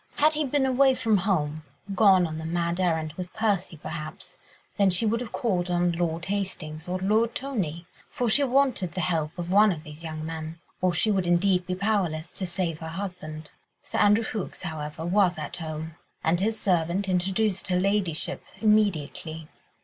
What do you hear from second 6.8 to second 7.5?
or Lord